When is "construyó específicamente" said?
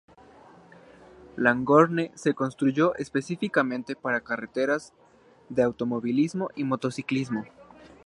2.33-3.95